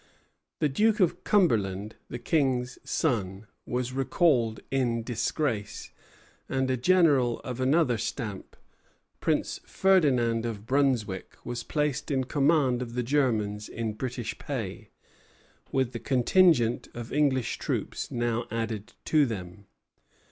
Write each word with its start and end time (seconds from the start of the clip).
The 0.57 0.67
Duke 0.67 0.99
of 0.99 1.23
Cumberland, 1.23 1.93
the 2.09 2.17
King's 2.17 2.79
son, 2.83 3.45
was 3.67 3.93
recalled 3.93 4.59
in 4.71 5.03
disgrace, 5.03 5.91
and 6.49 6.71
a 6.71 6.75
general 6.75 7.39
of 7.41 7.61
another 7.61 7.99
stamp, 7.99 8.55
Prince 9.19 9.59
Ferdinand 9.63 10.43
of 10.43 10.65
Brunswick, 10.65 11.35
was 11.45 11.63
placed 11.63 12.09
in 12.09 12.23
command 12.23 12.81
of 12.81 12.95
the 12.95 13.03
Germans 13.03 13.69
in 13.69 13.93
British 13.93 14.35
pay, 14.39 14.89
with 15.71 15.91
the 15.91 15.99
contingent 15.99 16.87
of 16.95 17.13
English 17.13 17.59
troops 17.59 18.09
now 18.09 18.47
added 18.49 18.93
to 19.05 19.27
them. 19.27 19.67